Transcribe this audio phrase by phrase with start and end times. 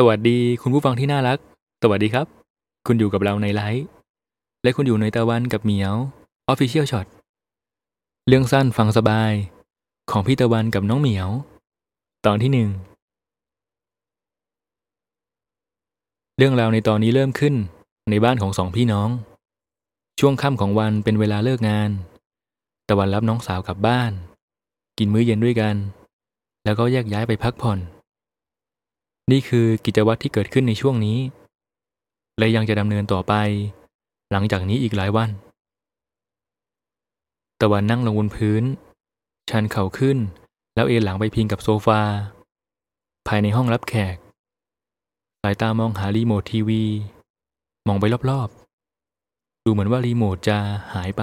[0.00, 1.38] สวัสดีคุณผู้ฟังที่น่ารัก
[1.82, 2.26] สวัสดีครับ
[2.86, 3.86] คุณอยู่กับเราในไลฟ์
[4.62, 5.94] และคุณอยู่ในตะวันกับเหมียว
[6.52, 7.06] Official Shot
[8.28, 9.32] เรื่องสั้นฟังสบาย
[10.10, 11.28] ของพี่ตะวันกับน้องเหมียว
[12.26, 12.68] ตอนที่หนึ่ง
[16.38, 17.54] เรื่องราวในตอนนี้เริ่มขึ้น
[18.10, 19.08] ในบ้านของสองพี่น้อง
[20.20, 21.90] ช่วงค่ำของวันเป็นเวลาเลิกงาน
[22.88, 24.12] ตะวันรับน้องสาวกลับบ้าน
[24.98, 25.76] กินมื้อเย็นด้วยกัน
[26.64, 27.80] แล้วก็แยกย้ายไปพักผ่อน
[29.30, 31.18] นี่คือกิจวัตรที่เกิดขึ้นในช่วงนี้
[32.38, 33.34] และยังจะดำเนินต่อไป
[34.32, 35.30] หลังจากนี้อีกหลายวัน
[37.60, 38.64] ตะวันนั่งลงบนพื้น
[39.50, 40.18] ชันเข่าขึ้น
[40.74, 42.00] แล้วเอนหลังไปพิงกับโซฟา
[43.28, 44.16] ภายในห้องรับแขก
[45.42, 46.82] สายตามองหารีโมททีวี
[47.86, 50.58] มองไปรอบๆ ดูเหมือนว่ารีโมทจะ
[50.94, 51.22] หายไป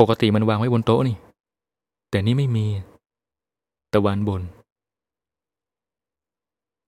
[0.00, 1.16] ปกติมันวางไว้บนโต๊ะนี่
[2.10, 2.66] แต่นี่ไม่มี
[3.94, 4.42] ตะวันบน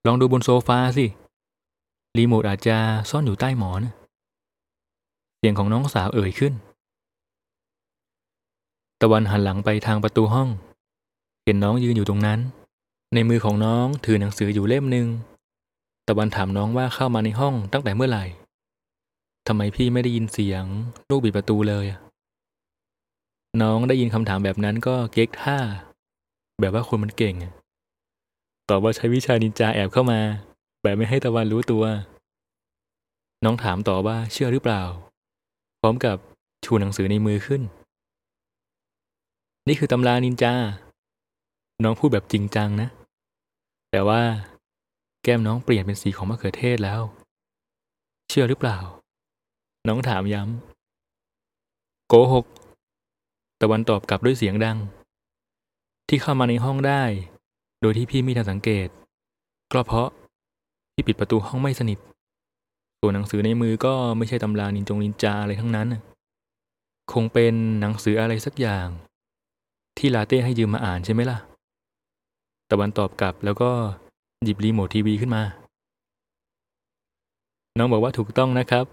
[0.06, 1.06] ลองดูบนโซฟาสิ
[2.16, 2.76] รีโมทอาจจะ
[3.10, 3.82] ซ่อนอยู่ใต้หมอน
[5.36, 6.52] เสียงของน้องสาวเอ่ยขึ้น
[9.00, 10.48] ตะวันหันหลังไปทางประตูห้อง
[11.44, 12.40] เห็นน้องยืนอยู่ตรงนั้น
[13.14, 15.08] ในมือของน้องถือหนังสืออยู่เล่มหนึ่ง
[16.08, 18.24] ตะวันถามน้องว่าเข้ามาในห้องตั้งแต่เมื่อไหร่
[19.46, 20.64] ทำไมพี่ไม่ได้ยินเสียง
[21.10, 21.86] ลูกบิดประตูเลย
[23.62, 25.58] น้องได้ยินคำถามแบบนั้นก็เก๊กท่า
[26.60, 27.34] แบบว่าคนมันเก่ง
[28.68, 30.20] ตอบว่าใช้วิชานินจาแอบเข้ามา
[30.82, 31.84] แบบไม่ให้ตะวันรู้ตัว
[33.44, 34.82] น้องถามต่อว่าเชื่อหรือเปล่า
[35.80, 36.16] พร้อมกับ
[36.64, 37.62] ชูหนังสือในมือขึ้น
[39.68, 40.54] นี่คือตำรานินจา
[41.84, 42.88] น้องพูดแบบจริงจังนะ
[43.90, 44.20] แต่ว่า
[45.22, 47.00] แก้มน้องเปลี่ยนเป็นสีของมะเขือเทศแล้ว
[48.28, 48.78] เชื่อหรือเปล่า
[49.88, 52.44] น้องถามย้ำ โกหก
[53.62, 54.78] ตะวันตอบกลับด้วยเสียงดัง
[56.08, 57.02] ที่เข้ามาในห้องได้
[57.86, 58.88] ดยที่พี่ไม่ทันสังเกต
[59.72, 60.08] ก็เพราะ
[60.94, 61.98] พี่ปิดประตูห้องไม่สนิท
[63.00, 65.88] ส่วนหนังสือในมือก็ไม่ใช่ตำรานินจงนินจาอะไรทั้งนั้น
[67.12, 68.88] คงเป็นหนังสืออะไรสักอย่าง
[69.98, 71.38] ที่ลาเต้ให้ยืมมาอ่านใช่ไหมล่ะ
[72.70, 73.70] ตะวันตอบกลับแล้วก็
[74.44, 75.42] หยิบรีโมททีวีขึ้นมา
[77.78, 78.84] น้องบอกว่าถูกต้องนะครับ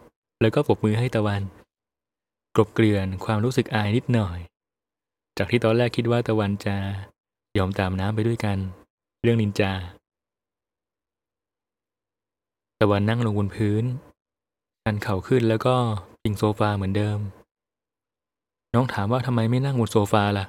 [0.41, 1.41] แล้วก็ปรบมือให้ตะวัน
[2.56, 4.40] กลบเกลื่อนความรู้สึกอายนิดหน่อย
[5.38, 6.75] จากที่ตอนแรกคิดว่าตะวันจะ
[7.57, 8.57] ยอมตามน้ำไปด้วยกัน
[9.25, 9.72] เรื่องนินจา
[12.79, 13.84] ตะวันนั่งลงบนพื้น
[14.84, 15.75] ชันเข่าขึ้นแล้วก็
[16.22, 17.19] พิงโซฟาเหมือนเดิม
[18.73, 20.45] น้องถามว่าทำไมไม่นั่งบนโซฟาล่ะ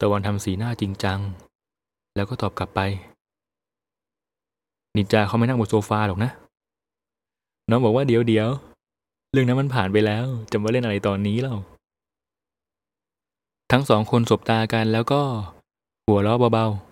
[0.00, 1.18] ตะวันทำสีหน้าจริงจัง
[2.14, 2.80] แล้วก็ตอบกลับไป
[4.96, 6.30] นินจาเขาไม่นั่งบนโซฟาหรอกนะ
[7.70, 8.48] น้องบอกว่าเดี๋ยวเดี๋ยว
[9.32, 11.56] เรื่องนั้นมันผ่านไปแล้วจะมาเล่นอะไรตอนนี้เล่า
[13.72, 15.20] ทั้งสองคนสบตากันแล้วก็
[16.06, 16.89] หัวเราะเบาๆ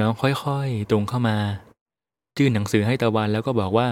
[0.00, 1.36] น้องค่อยๆ ตรงเข้ามา
[2.38, 3.88] ยื่นหนังสือให้ตะวันแล้วก็บอกว่า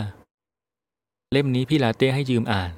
[1.32, 2.72] เล่มนี้พี่ลาเต้ให้ยืมอ่าน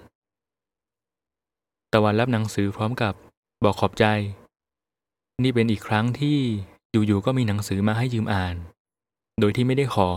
[1.92, 3.14] ตะวันรับหนังสือพร้อมกับ
[3.64, 4.04] บอกขอบใจ
[5.42, 6.38] นี่เป็นอีกครั้งที่
[6.92, 8.54] อยู่ๆก็มีหนังสือมาให้ยืมอ่าน
[9.40, 10.08] โดยที่ไม่ได้ขอ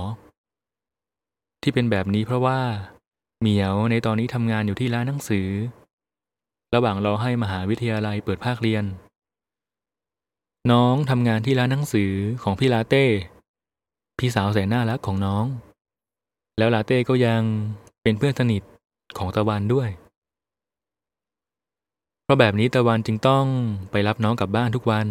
[1.64, 2.60] ที่เป็นแบบนี้เพราะว่า
[3.40, 5.48] เหมียวในตอนนี้ทำงานอยู่ที่ร้านหนังสือ
[6.76, 8.86] ระหว่างรอให้มหาวิทยาลัยเปิดภาคเรียน
[10.72, 12.12] น้องทำงานที่ร้านหนังสือ
[12.44, 13.06] ของพี่ลาเต้
[14.20, 15.46] พี่สาวแสนน่ารักของน้อง
[16.58, 17.42] แล้วลาเต้ก็ยัง
[18.04, 18.62] เป็นเพื่อนสนิท
[19.18, 19.90] ของตะวันด้วย
[22.24, 23.46] เพราะแบบนี้ตะวันจึงต้อง
[23.92, 25.08] ไปรับน้องกลับบ้านทุกวัน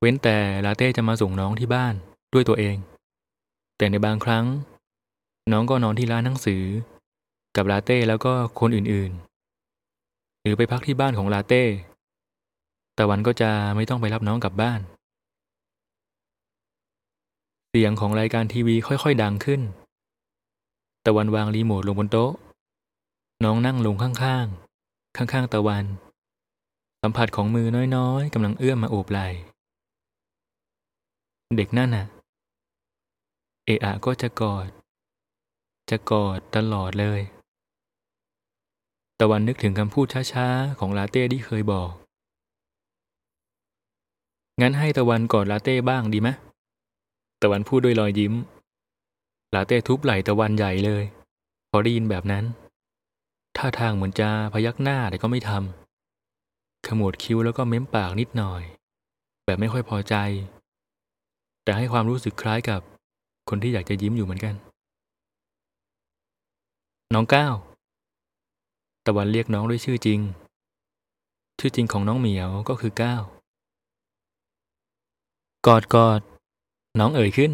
[0.00, 1.94] เว้นแต่ลาเต้จะมาส่งน้องที่บ้าน
[2.32, 2.76] ด้วยตัวเอง
[3.76, 4.44] แต่ในบางครั้ง
[5.52, 6.62] น้องก็นอนที่ร้านหนังสือ
[7.56, 11.62] กับลาเต้แล้วก็คนอื่นๆ หรือไปพักที่บ้านของลาเต้
[12.98, 14.80] ตะวันก็จะไม่ต้องไปรับน้องกลับบ้าน
[17.68, 19.60] เสียงของรายการทีวีค่อยๆดังขึ้น
[21.06, 22.32] ตะวันวางรีโมทลงบนโต๊ะ
[23.44, 25.84] น้องนั่งลงข้างๆ ข้างๆ ตะวัน
[27.02, 27.66] สัมผัสของมือ
[27.96, 29.28] น้อยๆกำลังเอื้อมมาโอบไหล่
[31.56, 32.06] เด็กนั่นน่ะ
[33.66, 34.68] เอะอะก็จะกอด
[35.90, 37.20] จะกอดตลอดเลย
[39.20, 41.92] ตะวันนึกถึงคำพูดช้าๆ ของลาเต้ที่เคยบอก
[44.60, 46.28] งั้นให้ตะวันกอดลาเต้บ้างดีไหม
[47.42, 48.34] ตะวันพูดด้วยรอยยิ้ม
[49.54, 51.04] ลาเต้ทุบไหล่ตะวันใหญ่เลย
[51.70, 52.44] พอได้ยินแบบนั้น
[53.56, 58.62] ท่าทางเหมือนจะพยักหน้าแต่ก็ไม่ทำขมวดคิ้วแล้วก็เม้มปากนิดหน่อย
[59.44, 60.14] แบบไม่ค่อยพอใจ
[61.64, 62.80] แต่ให้ความรู้สึกคล้ายกับ
[63.48, 64.54] คนที่อยากจะยิ้มอยู่เหมือนกัน
[67.14, 67.54] น้องก้าว
[69.06, 70.20] ตะวันเรียกน้องด้วยชื่อจริง
[71.58, 73.22] ชื่อจริงของน้องเหมียวก็คือก้าว
[75.68, 76.20] กอดกอด
[77.00, 77.52] น้องเอ่ยขึ้น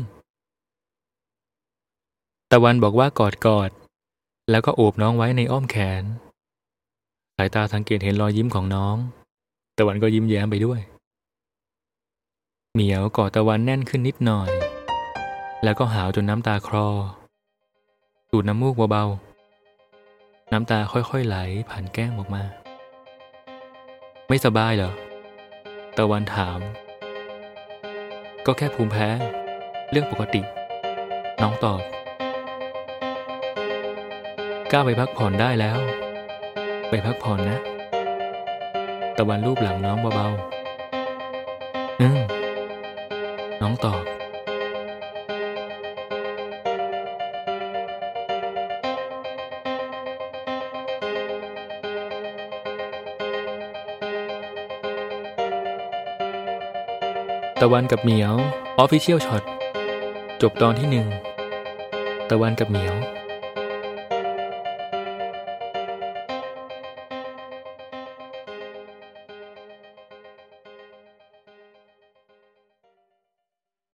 [2.52, 3.70] ตะวันบอกว่ากอดกอด
[4.50, 6.02] แล้วก็โอบน้องไว้ในอ้อมแขน
[7.36, 8.96] สายตาสังเกตเห็นรอยยิ้มของน้อง
[9.78, 10.80] ตะวันก็ยิ้มแย้มไปด้วย
[12.72, 14.50] เหมียวกอดตะวันแน่นขึ้นนิดหน่อย
[15.64, 16.88] แล้วก็หาวจนน้ำตาคลอ
[18.30, 21.36] สูดน้ำมูกเบาๆ น้ำตาค่อยๆไหล
[21.68, 22.42] ผ่านแก้มออกมา
[24.28, 24.92] ไม่สบายเหรอ
[25.96, 26.60] ตะวันถาม
[28.46, 29.08] ก็แค่ภูมิแพ้
[29.90, 30.40] เรื่องปกติ
[31.42, 31.80] น้องตอบ
[34.70, 35.78] ก้าไปพักผ่อนได้แล้ว
[36.90, 37.58] ไปพักผ่อนนะ
[39.18, 42.20] ตะวันรูปหลังน้องเบาๆ อืม
[43.62, 44.02] น้องตอบ
[57.62, 58.34] ตะวันกับเหมียว
[58.78, 59.42] official short
[60.42, 61.06] จบตอนที่หนึ่ง
[62.30, 62.94] ตะวันกับเหมียว